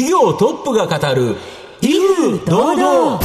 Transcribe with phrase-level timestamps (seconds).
[0.00, 1.36] 企業トップが語る
[1.82, 3.20] 威風堂々。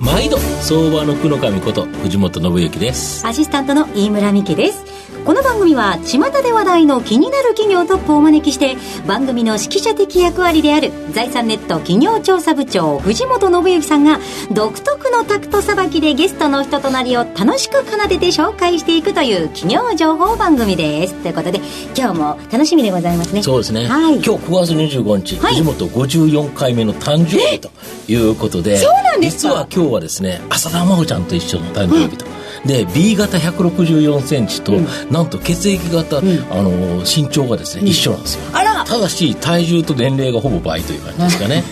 [0.00, 3.26] 毎度相場の福の神こと藤本信之です。
[3.26, 5.13] アシスタントの飯村美希です。
[5.24, 8.76] この番組は巷で話題の気になる企業トップをお招きして
[9.06, 14.18] 番組の指揮者的役割である財産ネット企業調査部長藤本信之さんが
[14.52, 21.14] 独特のタクトさばきでゲストの人となりを楽しく奏でて紹介していくという企業情報番組です。
[21.14, 21.60] ということで
[21.96, 23.42] 今日も楽しみでございますね。
[23.42, 25.54] そうですね、はい、今日9月25日、はい。
[25.54, 27.70] 藤本54回目の誕生日と
[28.08, 29.48] いうことでそうなんですか？
[29.48, 32.26] 実は今日はですね浅田真央ちゃんと一緒の誕生日と、
[32.66, 34.72] で B 型164センチと、
[35.10, 38.42] なんと血液型、あの身長がですね、一緒なんですよ。
[38.52, 38.84] あら。
[38.84, 41.64] ただし体重と年齢がほぼ倍という感じですかね。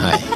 [0.00, 0.20] はい。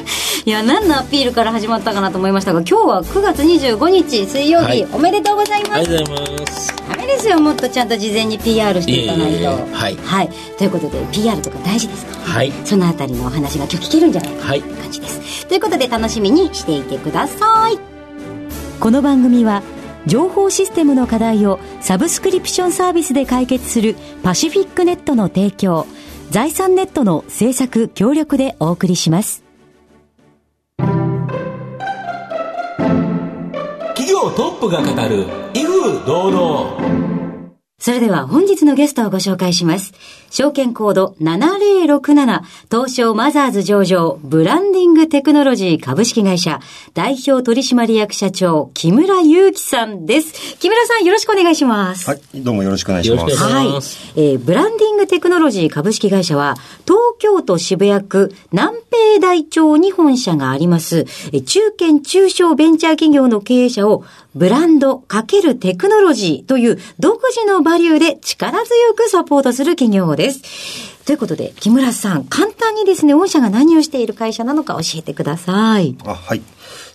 [0.45, 4.87] いや何のアピールから始まったかなと思いましたが今日は9月25日水曜日、はい。
[4.93, 5.73] おめでとうございます。
[5.73, 6.73] ありがとうございます。
[6.89, 7.39] ダメですよ。
[7.39, 9.47] もっとちゃんと事前に PR していかないと。
[9.47, 9.97] はい。
[10.05, 12.53] はい、ということで PR とか大事ですから、はい。
[12.63, 14.71] そのあたりのお話が今日聞けるんじゃないかなはいとい。
[14.71, 17.79] う感じです、ということで楽しみにしていてください。
[18.79, 19.63] この番組は
[20.07, 25.87] 情報システムの課題をサブスクリプションサービスで解決するパシフィックネットの提供
[26.29, 29.43] 財産ネットの政策協力でお送りします。
[33.95, 37.24] 企業トップが語る威風堂々。
[37.77, 39.91] それでは本日のゲストをご紹介します。
[40.31, 46.59] 証券コード7067東証マザーズ上場ブランディングテクノロジー株式会社
[46.93, 50.57] 代表取締役社長木村祐樹さんです。
[50.57, 52.09] 木村さんよろしくお願いします。
[52.09, 53.35] はい、どうもよろしくお願いします。
[53.35, 53.67] はい。
[54.15, 60.99] えーブランディングテクノロジー株式会社は、東京都渋谷区南平台町に本社があります、
[61.33, 71.03] えー中堅中小ベンチャー企業の経営者を、ブランド×テクノロジーという独自のバリューで力強くサポートする企業です。
[71.05, 75.97] ということで、木村さん、簡単にですね、御社が何をしている会社なのか教えてください。
[76.05, 76.41] あ、はい。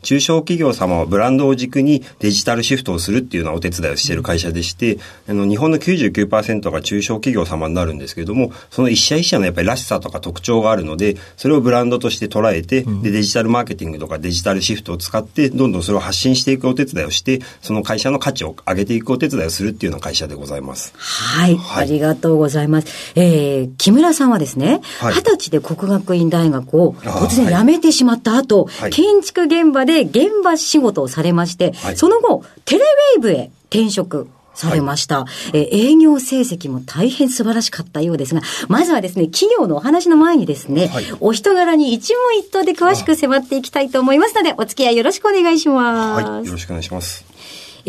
[0.02, 20.92] 中小企業様はブランドを軸にデジタルシフトをするっていうようなお手伝いをしている会社でして、あの、日本の99%が中小企業様になるんですけれども、その一社一社のやっぱりらしさとか特徴があるので、それをブランドとして捉えて、で、デジタルマーケティングとかデジタルシフトを使って、どんどんそれを発信していくお手伝いをして、その会社の価値を上げていくお手伝いをするっていうような会社でございます。
[20.96, 21.84] はい、はい。
[21.84, 23.12] ありがとうございます。
[23.16, 25.14] えー、木村さんはですね、はい。
[25.14, 28.90] 二十歳で国学院大学を突然辞めてしまった後、はい。
[28.90, 32.84] 建築現場で現場仕事をされまして、はいその後、テレ
[33.16, 34.28] ウェーブへ転職。
[34.52, 35.24] されました、
[35.54, 46.24] えー営業成績も大変素晴らしかったようですが、まずはですね、企業のお話の前にですね、はいお人柄に一問一答で詳しく迫っていきたいと思いますので、お付き合いよろしくお願いします。
[46.24, 46.46] はい。
[46.46, 47.29] よろしくお願いします。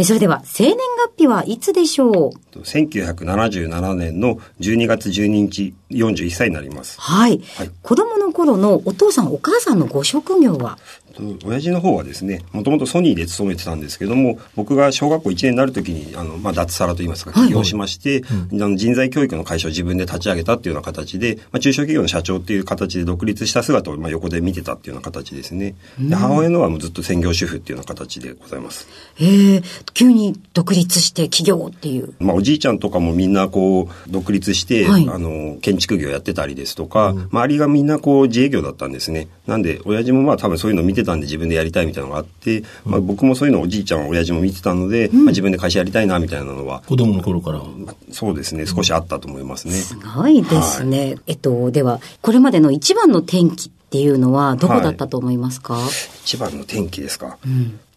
[0.02, 7.00] えそれでは、生年月日はいつでしょう？1977年の12月12日、41歳になります。
[7.00, 7.42] はい。
[7.56, 10.78] はい子供の頃のお父さんお母さんのご職業は？
[11.12, 25.76] と親父の方はですね、もともとソニーで勤めてたんですけども、僕が小学校1年になるときに、あの、まあ、脱サラといいますか、起業しまして、あの人材教育の会社を自分で立ち上げたっていうような形で、まあ、中小企業の社長っていう形で独立した姿を、まあ、横で見てたっていうような形ですね。
[26.00, 28.88] で母親のはもうずっと専業主婦っていうような形でございます。
[29.16, 29.62] へえ、
[29.94, 32.14] 急に独立して起業っていう。
[32.20, 39.28] まあ、おじいちゃんとかもみんなこう、独立して、はいあの、建築業やってたりですとか、周りがみんなこう、自営業だったんですね。
[39.48, 49.74] なんで、親父もまあ多分そういうのを見てたんで自分でやりたいみたいなのがあって、まあ僕もそういうのをおじいちゃん、親父も見てたので、まあ自分で会社やりたいなみたいなのは、子供の頃からまあそうですね、少しあったと思いますね。
[49.74, 51.18] すごいですね。
[51.28, 55.78] えっと、では、これまでの一番の転機っていうのはどこだったと思いますか、
[56.24, 57.38] 一番の天気ですか。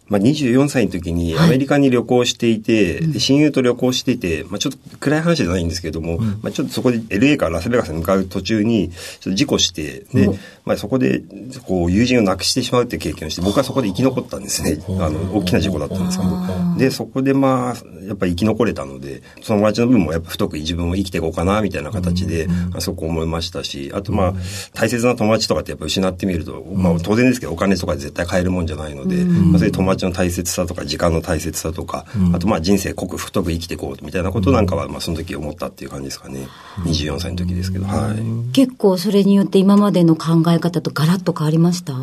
[0.08, 10.28] まあ、24歳の時にアメリカに旅行していて、で親友と旅行していて、まあ、ちょっと暗い話じゃないんですけども、まあ、ちょっとそこで LA からラスベガスに向かう途中に、ちょっと事故して、で、
[10.64, 11.22] まあ、そこで、
[11.66, 14.78] こう、友人を亡くしてしまうっていう経験をして、僕はそこで生き残ったんですね。
[15.00, 16.30] あの、大きな事故だったんですけど。
[16.78, 24.34] で、そこでまあ、やっぱり生き残れたので、その友達の分もやっぱ太く自分を生きていこうかな、みたいな形で、まあ、そこ思いましたし、あとまあ、
[24.74, 36.48] 大切な友達とかってやっぱ失ってみると、まあ、当然ですけど、お金とかで絶対買えるもんじゃないので、まあ、そういう友達の大切さとか、時間の大切さとか、あとまあ、人生濃く太く生きていこうみたいなことなんかは、まあ、その時思ったっていう感じですかね。
[36.80, 38.52] 24歳の時ですけど、はい。
[38.52, 41.94] 結構それによって今までの考え方とガラッと変わりました？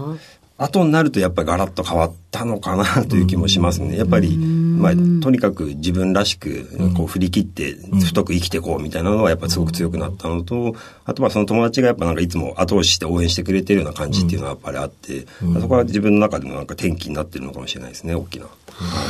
[0.61, 3.97] 後になるとやっぱりガラッと変わったのかなという気もしますね。
[3.97, 7.75] やっぱり、まあ、とにかく自分らしく、こう振り切って
[8.05, 10.75] 太く生きていこうみたいなのはやっぱりすごく強くなったのと、
[11.05, 15.25] あとまあその友達がやっぱなんかいつも後押しして応援してくれてるような感じっていうのはやっぱりあって、
[15.59, 18.45] そこは自分の中でのなんか転機になってるのかもしれないですね、大きな。
[18.45, 18.49] は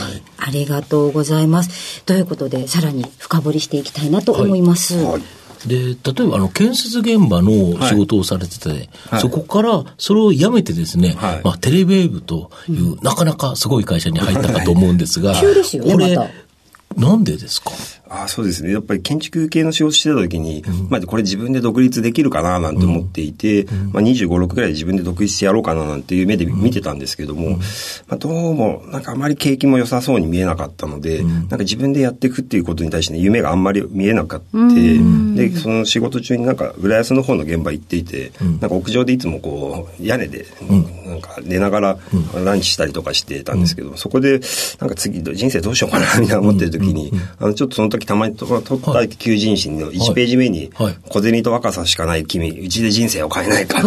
[0.10, 0.24] い。
[0.38, 2.04] ありがとうございます。
[2.04, 4.96] ということで、さらに深掘りしていきたいなと思います。
[4.96, 7.52] はいで、例えば、あの、建設現場の
[7.88, 9.22] 仕事をされてて、はい。
[9.22, 11.42] そこから、それを辞めてですね、はい。
[11.44, 16.16] まあ、テレビウェーブという、なかなかすごい会社に入ったかと思うんですが、急ですよねこれ
[16.98, 17.72] なんでですか？
[18.14, 18.74] あそうですね。
[18.74, 27.52] やっぱり建築系の仕事してた時に、まあこれ自分で独立できるかななんて思っていて、まあ25、6ぐらいで自分で独立してやろうかななんていう目で見てたんですけども、
[28.08, 34.58] まあどうもなんかあまり景気も良さそうに見えなかったので、なんか自分でやっていくっていうことに対して、ね、夢があんまり見えなかった。
[35.36, 40.46] で、その仕事中になんか浦安の方の現場行っていて、なんか屋上でいつもこう屋根で、
[41.08, 42.00] なんか寝ながら
[42.44, 44.42] ランチしたりとかしてたんですけど、そこで
[44.80, 53.82] なんか次人生どうしようかなみたいな思ってる時に、あのちょっとその時たまにと撮った求人誌の1ページ目にはい「小銭と若さしかない君うちで人生を変えないか」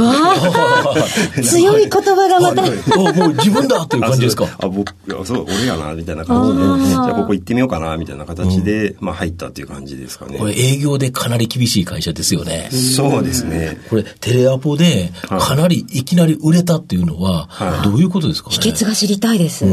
[1.42, 2.64] 強い言葉がまた。
[2.96, 4.94] おもう自分だという感じですかあ、僕、
[5.24, 10.46] そう、俺やな、みたいな感じで、じゃあここ行ってみようかな、みたいな形で、まあ入ったっていう感じですかねこ。
[10.46, 12.70] れ営業でかなり厳しい会社ですよね。
[12.70, 13.78] そうですね。
[13.88, 19.64] これテレアポでかなりいきなり売れたっていうのはは、どういうことですかね秘訣が知りたいです。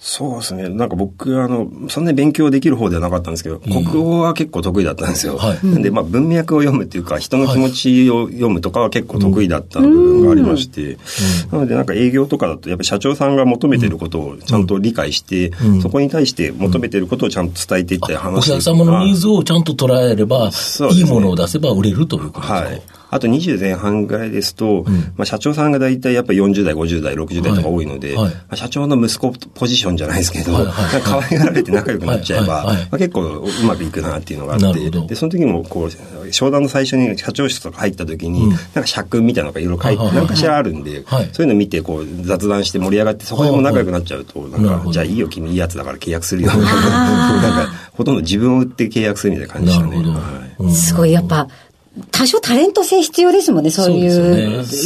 [0.00, 0.68] そうですね。
[0.68, 5.36] なんか僕、あの、そんなに勉強できる方ではなかったんですけど、国語は結構得意だったんですよ。
[5.36, 5.66] はい。
[5.66, 5.82] なん。
[5.82, 10.98] で、まあ文脈を読むっていうか、人の気持ちを読むとかは結構得意だった部分がありまして、
[11.50, 15.50] なのでなんか営業とかだと、やっぱり社長さんが求めてることをちゃんと理解して、
[15.82, 20.52] そこに対して求めてることをちゃんと伝えていってお話してい客く様のニーズをちゃんと捉えれば、
[20.92, 22.82] いいものを出せば売れるということですか、はい。
[23.10, 24.84] あと20前半ぐらいですと、
[25.16, 28.24] まあ社長さんが大体やっぱり40代、50代、60代とか多いので、はい。
[28.24, 28.34] はい。
[28.34, 30.64] まあ社長の息子ポジションじゃないですけど、はい。
[30.66, 31.02] はい。
[31.02, 39.98] 可愛がられて仲良くなっちゃえば、まあ、結構うまくいくなっていうのがあって、で、その時もこう、商談の最初に社長室とか入った時に、なんか社訓みたいなのがいろいろ書い。
[39.98, 41.28] て、なんかしらあるんで、はい。
[41.32, 46.48] そういうの見てこう雑談して盛り上がって、そこでも仲良くなっちゃうと、なんか、じゃあいいよ君いいやつだから契約するよ。
[46.52, 50.74] なんか、ほとんど自分を売って契約するみたいな感じでしたね。
[50.74, 51.48] すごい、やっぱ、
[52.10, 54.24] 多少タレント性必要ですもんね、そういそう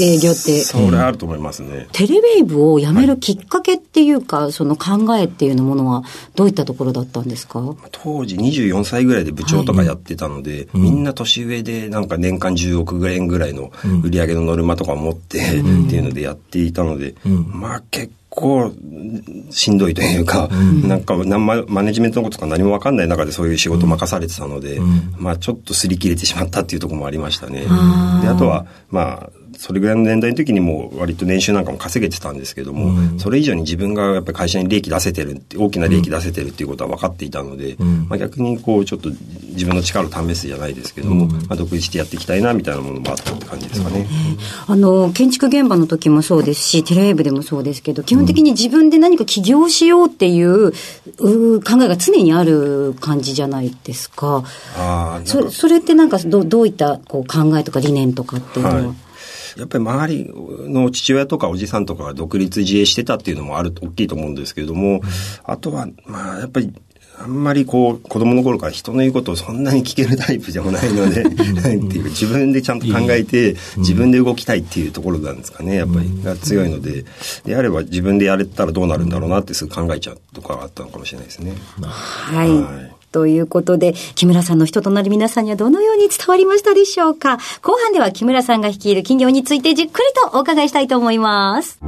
[0.00, 0.62] 営業って。
[0.62, 1.86] それはあると思いますね。
[1.92, 6.04] テレウェーブを辞めるきっかけっていうか、その考えっていうのものは、
[6.34, 7.62] どういったところだったんですか？
[7.90, 13.72] 当時24歳ぐらいで部長とかやってたので、みんな年上でなんか年間10億円ぐらいの
[14.02, 18.12] 売り上げのノルマとかを持って、っていうのでやっていたので、まあ結構
[19.50, 20.48] しんどいというか、
[20.84, 24.80] なんかなんまマネジメントのこととか何も分かんない中でそういう仕事任されてたので、
[25.18, 27.60] まあちょっと擦り切れてしまったっていうところもありましたね。
[27.60, 27.66] で、
[28.28, 37.76] あとは、まあ、それぐらいの年代の時にもう割と年収なんかも稼げてたんですけども、それ以上に自分がやっぱり会社に利益出せてるって、大きな利益出せてるっていうことは分かっていたので、
[38.08, 44.06] まあ逆にこうちょっと自分の力を試すじゃないですけども、まあ独立してやっていきたいなみたいなものもあったって感じですかね。
[44.66, 50.72] あの、建築現場の時もそうですし、テレウェーブでもそうですけど、基本的に自分で何か起業しようっていう、
[51.18, 54.44] う考えが常にある感じじゃないですか。
[54.76, 58.94] あそそれってなんかどどういったこう考えとか理念とかっていうのは、はい
[59.56, 60.30] やっぱり周り
[60.70, 65.00] の父親とかおじさんとかが独立自営してたっていうのもある、大きいと思うんですけれども、
[65.44, 66.72] あとは、まあ、やっぱり、
[67.18, 71.24] あんまりこう、子供の頃から人の言うことをそんなに聞けるタイプでもないので、
[72.08, 77.04] 自分でちゃんと考えて、自分で動きたいっていうところなんですかね、やっぱり、が強いので、
[77.44, 81.54] であれば自分でやれたらどうなるんだろうなってすぐ考えちゃうとかがあったのかもしれないですね。
[81.80, 82.48] はい。
[82.48, 87.38] はいということで、木村さんの人となる皆さんにはどのように伝わりましたでしょうか？
[87.62, 91.78] 後半では木村さんが率いる企業についてじっくりとお伺いしたいと思います。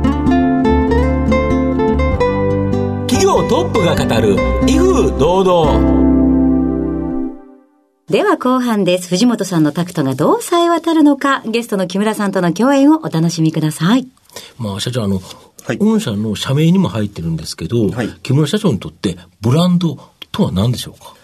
[3.09, 4.35] 企業トップが語る
[4.69, 6.05] 威風堂々
[8.09, 9.09] では後半です。
[9.09, 14.07] 藤本さんのタクトがどう冴え渡るのか、ゲストの木村さんとの共演をお楽しみください。
[14.59, 15.23] まあ、社長、あの、
[15.65, 19.99] はい御社の社名にも入ってるんですけど、はい木村社長にとってブランド
[20.35, 21.15] とは何でしょうか？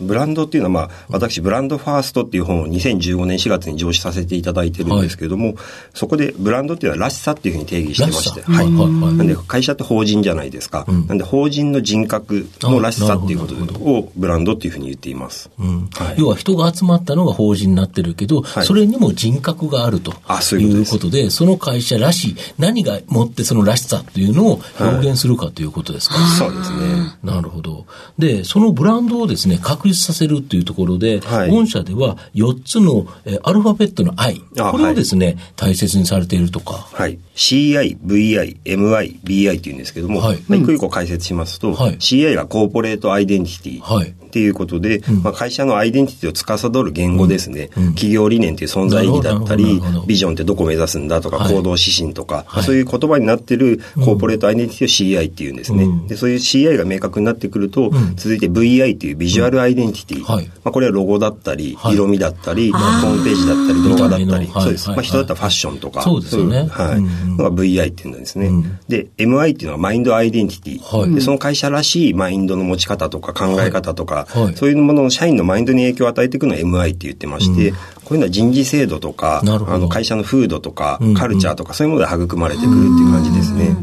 [0.00, 5.54] ブランドっていうのは、まあ、私、ブランドファーストっていう本を2015年4月に上市させていただいてるんですけども、
[5.94, 10.84] そこでブランドっていうのはらしさっていうふうに定義してまして、はいはいはいなんで、会社って法人じゃないですか。
[11.06, 15.50] なんで、法人の人格のらしさっていうことをブランドっていうふうに言っています。
[15.58, 26.16] うんはい要は人が集まったのが法人になってるけど、はいそれにも人格があるとあそういうことでその会社らしい、何が持ってそのらしさというのを表現するかということですか？
[26.38, 26.78] そうですね。
[27.22, 27.86] なるほど。
[28.18, 36.88] で、そのブランドをですね、確立させるというところで、はい御社では4つの、えーアルファベットの I、あこれをですね、大切にされているとか。
[36.92, 37.18] はい。
[37.34, 40.38] CI、VI、MI、BI っていうんですけども、はい。
[40.48, 41.96] まあ、一個一個解説しますと、はい。
[41.96, 43.80] CI がコーポレートアイデンティティ。
[43.80, 44.08] はい。
[44.08, 51.54] っていうことで、まあ、会社のアイデンティティを司る言語ですね、企業理念という存在意義だったりビジョンってどこを目指すんだとか、はい。
[51.54, 52.64] 行動指針とか、はい。
[52.64, 55.84] そういう言葉になってるコーポレートアイデンティティを CI っていうんですね。
[55.84, 56.06] うん。
[56.08, 58.16] で、そういう CI が明確になってくると、ん。
[58.16, 60.24] 続いて VI っていうビジュアルアイデンティティ。
[60.24, 60.46] はい。
[60.46, 61.94] まあ、これはロゴだったり、はい。
[61.94, 64.88] 色味だったり、ホームページだったり、動画だったり、そうです。
[64.88, 66.64] はいまあ、人だったらファッションとか、そうですよね。
[66.64, 67.23] いはい。
[67.24, 67.30] うん。
[67.32, 68.46] うんのが VI っていうんですね。
[68.46, 68.78] うん。
[68.88, 70.98] で、MI っていうのはマインドアイデンティティ。
[70.98, 71.14] はい。
[71.14, 74.44] で、その会社らしいマインドの持ち方とか考え方とか、はい。
[74.44, 77.72] はいそういうものの社員のマインドに影響を与えていくのを MI って言ってまして、
[78.04, 81.14] こういうのは人事制度とか、あの会社の風土とか、うんうん。
[81.14, 83.76] カルチャーとか、そういうもので育まれてくるっていう感じですね。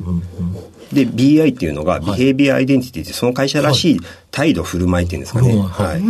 [0.93, 4.00] で、BI っていうのが、ビヘイビアアイデンティティって、その会社らしい
[4.31, 5.55] 態度、振る舞いっていうんですかね。
[5.57, 6.01] はい。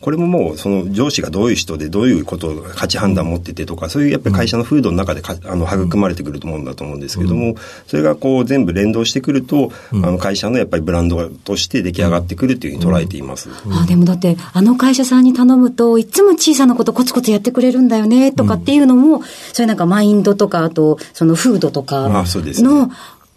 [0.00, 7.54] これももう、その上司がどういう人で、どういうことを価値判断を持っててとか、そういうやっぱり会社の風土の中でか、あの、育まれてくると思うんだと思うんですけども、
[7.86, 13.48] それがこう、全部連動してくると、あの、会社のやっぱりブランドとして出来上がってくるというふうに捉えています。
[13.70, 19.22] あでもだって、あの会社さんに頼むと、いつも小さなことコツコツやってくれるんだよね、とかっていうのも、
[19.52, 22.68] それなんかマインドとか、あと、その風土とかあそうですね。
[22.68, 22.90] の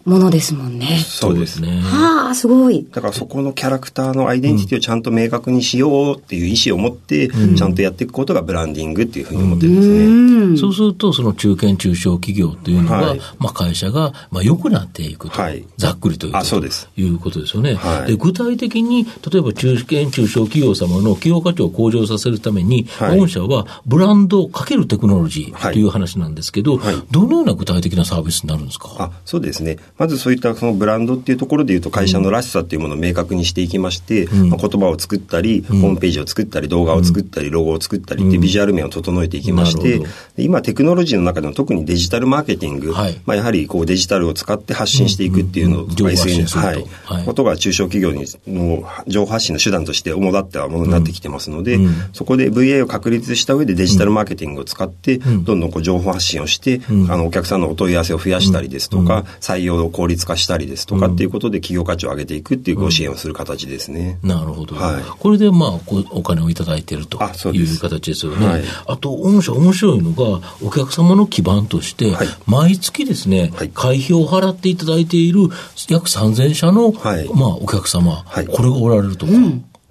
[0.06, 0.98] ものですもんね。
[1.04, 1.60] そうです。
[1.60, 1.80] ね。
[1.82, 2.86] はあ、すごい。
[2.92, 10.04] だからそこのキャラクターのアイデンティティをちゃんと明確にしようっていう意思を持って、ちゃんとやっていくことがブランディングっていうふうに思ってるんですね。
[10.06, 10.58] うん。
[10.58, 15.42] そうすると、その中堅中小企業というのは、はいまあ会社が、まあ良くなっていくと。
[15.42, 17.74] はいざっくりというとあそうですいうことですよね。
[17.74, 28.90] はいで具体的に、例えば中堅中小企業様の企業価値を向上させるために、はい御社はブランドかけるテクノロジはいーという話なんですけど、はいどのような具体的なサービスになるんですか？
[28.98, 29.78] あそうですね。
[29.98, 34.50] まずそういったそのブランドっていうところでいうと会社のらしさっていうものを明確にしていきまして、ん。
[34.50, 40.02] まあ、言葉を作ったり、ホームページを作ったり、動画を作ったり、ロゴを作ったりってビジュアル面を整えていきまして、
[40.36, 43.20] 今テクノロジーの中でも特にデジタルマーケティング、はい。
[43.24, 45.96] まあ、やはりこうデジタルを使って発信していくっていうのを、うんうん。
[45.96, 46.66] 情報発信すると。
[46.68, 46.84] はい。
[47.04, 47.24] はい。
[47.24, 51.94] ことが中小企業にの情報発信の手段として主だったものになってきてますので、うん。
[52.12, 55.44] そこで VA を確立した上でデジタルマーケティングを使って、ん。
[55.44, 57.10] どんどんこう情報発信をして、ん。
[57.10, 64.18] あのお客さんのお問い合わせを増やしたりですとか、採用を効率化したりですとかっていうことで企業価値を上げていくっていうご支援をする形ですね。
[64.22, 64.76] なるほど。
[64.76, 67.18] はいこれで、まあ、こうお金をいただいていると
[67.52, 68.46] いう形ですよね。
[68.46, 75.48] はいあと、御社面白いのが、お客様の基盤として、はい毎月ですね、はい会費を払っていただいている
[75.88, 79.32] 約3000社の、はいまあ、お客様、はいこれがおられるとか。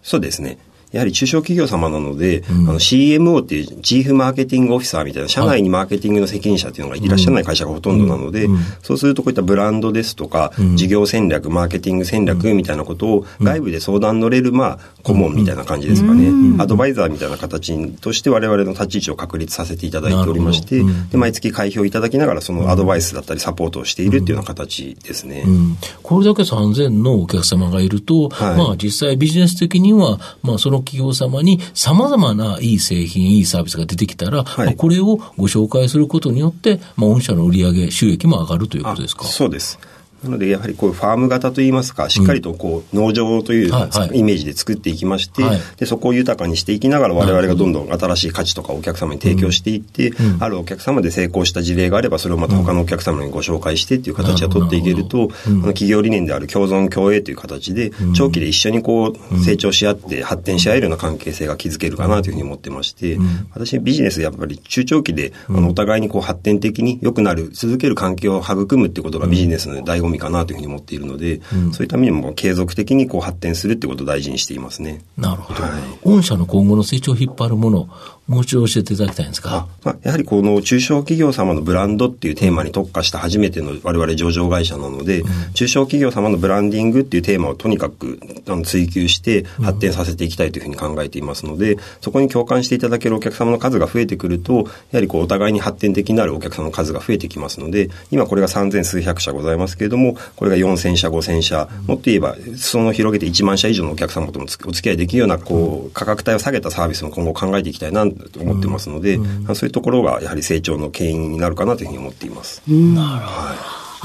[0.03, 0.59] そうですね。
[0.95, 8.47] やはり中小企業様なので、あの CMO っていうチーフマーケティングオフィサーみたいな、社内にマーケティングの責任者っていうのがいらっしゃらない会社がほとんどなので、
[8.81, 16.31] そうするとこういったブランドですとか、事業戦略、マーケティング戦略みたいなことを外部で相談乗れる、まあ、顧問みたいな感じですかね。
[16.59, 25.43] アドバイザーみたいな形として我々の立ち位置を確立させていただいておりまして、で毎月会費をいただきながら、そのアドバイスだったりサポートをしているっていうような形ですね。
[25.45, 25.77] うん。
[26.01, 28.57] これだけ3000のお客様がいると、はい。
[28.57, 39.25] まあ実際ビジネス的には、まあその企業様に様々ないい製品、いいサービスが出てきたら、はいまあこれをご紹介することによって、まあ御社の売上収益も上がるということですか？
[39.25, 39.77] あそうです。
[40.25, 43.71] なので、やはりこういうファーム型といいますか、しっかりとこう、農場という
[44.13, 45.59] イメージで作っていきまして、はい。
[45.77, 63.17] で、そこを豊かにしていきながら、我々がどんどん新しい価値とかお客様に提供していって、あるお客様で成功した事例があれば、それをまた他のお客様にご紹介してっていう形を取っていけると、あの企業理念である共存共栄という形で、長期で一緒にこう、成長し合って発展し合えるような関係性が築けるかなというふうに思ってまして、
[63.53, 71.41] 私ビジネスやっぱり中長期で、あの、お互いにこう発展的に良くなる、続ける関係を育むってことがビジネスの醍醐味かなというふうに思っているので、
[71.71, 75.01] そういった意味でも継続的にこう発展するってことを大事にしていますね。
[75.17, 75.63] なるほど。
[75.63, 75.71] はい
[76.03, 77.89] 御社の今後の成長を引っ張るもの、
[78.27, 79.67] もう一度教えていただきたいんですあか。
[79.83, 94.63] まあ、やはりこの中小企業様のブランドっていうテーマに特化した初めての我々上場会社なので、中小企業様のブランディングっていうテーマをとにかくあの追求して発展させていきたいというふうに考えていますので、そこに共感していただけるお客様の数が増えてくると、や
[94.93, 109.19] はりこうお互いに発展的になるお客様の数が増えてきますので、今これが3000数百社ございますけれども、これが4000社、5000社、もっと言えば、その広げて1万社以上のお客様ともつお付き合いできるような、こう、価格帯を下げたサービスも今後考えていきたいなと思ってますので、
[109.53, 112.61] そういうところがやはり成長の牽引になるかなというふうに思っています。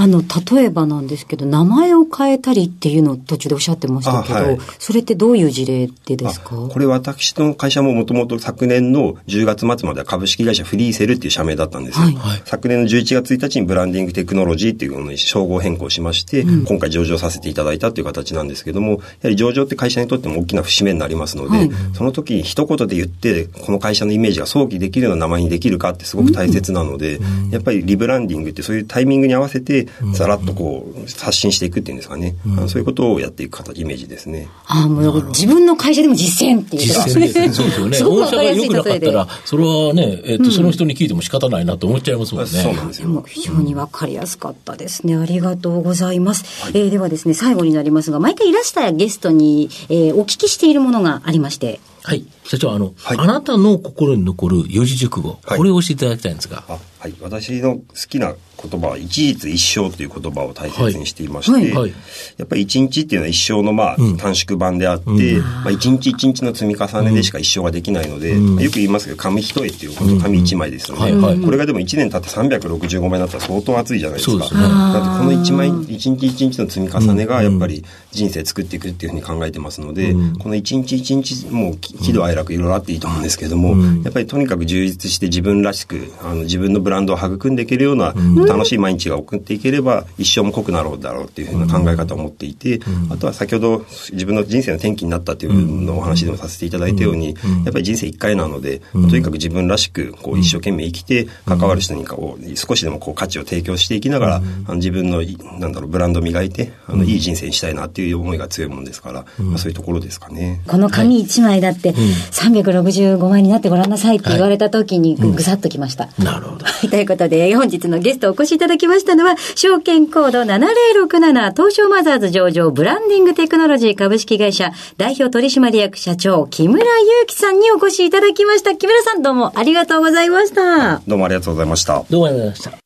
[0.01, 0.23] あの、
[0.57, 6.57] 例えばなんですけど、名前を変えたりっていうのを途中でおっしゃってましたけど、はい、それってどういう事例でですか？
[6.57, 12.07] これ私の会社ももともと昨年の10月末までは株式会社フリーセルっていう社名だったんですよ。
[12.17, 32.37] はい、昨年の11月1日にブランディングテクノロジーっていうのに称号変更しまして、うん、今回上場させていただいたっていう形なんですけども、やはり上場って会社にとっても大きな節目になりますので、はい、その時に一言で言って、この会社のイメージが想起できるような名前にできるかってすごく大切なので、うん、やっぱりリブランディングってそういうタイミングに合わせて、さらっとこう、発信していくっていうんですかね。
[32.47, 34.49] うん、そういうことをやっていく形、イメージですね。
[34.67, 37.53] ああ、もう自分の会社でも実践っていう実践です ね。
[37.53, 37.97] そうですよね。
[37.97, 42.51] すごくが良くなかったら、それはね、えっ、ー、と、その人に聞いても仕方ないなと思っちゃいますもんね。
[42.51, 43.25] そうなんですよ。
[43.27, 45.17] 非常にわかりやすかったですね。
[45.17, 46.45] ありがとうございます。
[46.65, 51.81] はい、えー、ではですね、最後になりますが、毎回いらしたゲストに、えー、お聞きしているものがありまして。
[52.03, 52.25] はい。
[52.45, 56.65] 社長、あの、はい、あなたの心に残る四字熟語、これを教えていただきたいんですが。
[56.99, 57.15] はい。
[57.21, 61.91] 私の好きな言葉は一日一生という言葉を大切にしていまして、はい、
[62.37, 68.55] やっぱり一日っていうのは一生のまあ短縮版であって、うん、まあ一日一日の積み重ねでしか一生ができないので、うん。
[68.57, 74.45] まあ、よく言いますけど紙一重っていうこと紙一枚ですよね、うんはいはい、これがでも一年経って365枚になったら相当暑いじゃないですか。
[74.45, 88.15] すね、なんでこの一枚一日一日の積み重ねがやっぱり人生作っていくっていうふうに考えてますので、この一日一日もう喜怒哀楽いろいろあっていいと思うんですけども、やっぱりとにかく充実して自分らしくあの自分のブランドを育んでいけるような
[88.53, 92.81] 楽しい毎日が送っていければ一生も濃くなろうだろうっていうふうな考え方を持っていて、
[93.11, 105.23] あとは先ほど自分の人生の転機になったというのお話でもさせていただいたように、やっぱり人生一回なので、とにかく自分らしくこう一生懸命生きて関わる人にこう少しでもこう価値を提供していきながら、あの自分の
[105.59, 110.63] なんだろうブランドを磨いてあのいい人生にしたいなっていう思いが強いもんですから、まあ、そういうところですかね。
[110.67, 116.09] この紙一枚だって365枚になってごらんなさいって言われた時にぐさっときました。
[116.19, 116.67] なるほど。
[116.89, 128.75] ということで本日のゲストお越しいただきましたのは証券コード7067東証マザーズ上場ブランディングテクノロジー株式会社代表取締役社長木村祐樹さんにお越しいただきました。
[128.75, 131.01] 木村さんどうもありがとうございました。
[131.07, 132.05] どうもありがとうございました。
[132.09, 132.81] どうもありがとうございました。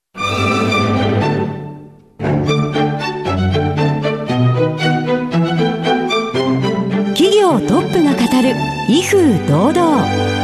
[7.14, 8.54] 企業トップが語る
[8.88, 10.43] 威風堂々。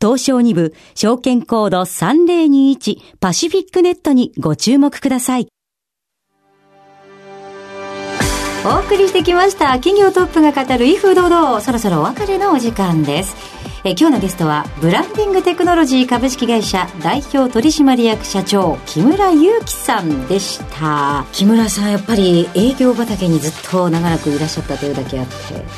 [0.00, 5.48] 東証2部証券コード3021パシフィックネットにご注目ください。
[8.64, 9.74] お送りしてきました。
[9.74, 11.60] 企業トップが語る威風堂々。
[11.60, 13.57] そろそろお別れのお時間です。
[13.84, 21.24] え今日のゲストはブランディングテクノロジー株式会社代表取締役社長木村祐樹さんでした。
[21.32, 25.32] 木村さんやっぱり営業畑にずっと長らくいらっしゃったというだけあって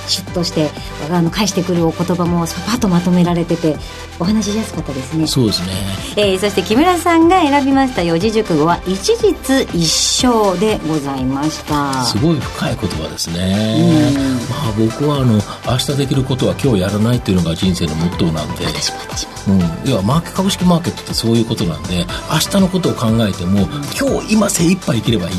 [0.07, 0.71] シュッとして
[1.11, 3.77] あの返してくるお言葉もスパッとまとめられてて
[4.19, 5.27] お話しやすかったですね。
[5.27, 5.73] そうですね、
[6.17, 9.87] えー、そして木村さんが選びました四字熟語は一日一
[10.21, 12.05] 生でございました。
[12.05, 14.13] すごい深い言葉ですね、
[14.51, 18.67] まあ僕はあの明日できることは今日やらないっていうのが人生のモットーなんで。
[18.67, 23.67] 私も私も、うん、要はマーケ株式マーケットってそういうことなんで明日のことを考えても、
[23.99, 25.35] 今日今精一杯生きればいい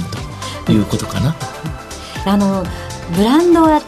[0.65, 1.35] ということかな、
[2.25, 2.63] あの
[3.15, 3.81] ブランドは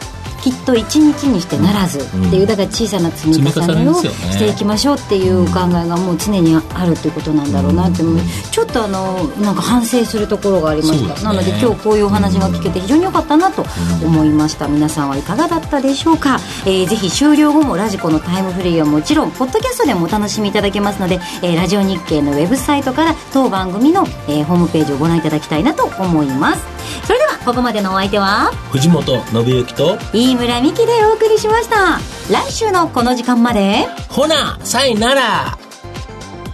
[0.44, 8.04] きっと一日にしてならずっていう、だから小さな積み重ねをしていきましょうっていう考えがもう常にあるということなんだろうなって、
[8.52, 13.66] ちょっとあのなんか反省するところがありました、なので今日こういうお話が聞けて非常に良かったなと
[14.04, 26.74] 思いました、皆さんはいかがだったでしょうか、えー、ぜひ終了後もラジコのタイムフリーはもちろんポッドキャストでもお楽しみいただけますので、えー、ラジオ日経のウェブサイトから当番組の、えー、ホームページをご覧いただきたいなと思います。
[27.06, 28.52] それではここまでのお相手は？
[28.72, 32.00] 藤本信之と飯村美希でお送りしました。
[32.32, 33.86] 来週のこの時間まで。
[34.10, 35.58] ほなさいなら。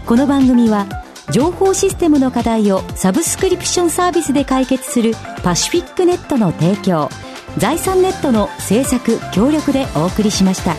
[0.07, 0.87] この番組は
[1.29, 7.09] 情報システムの課題をサブスクリプションサービスで解決するパシフィックネットの提供。
[7.57, 10.75] 財産ネットの制作協力でお送りしました。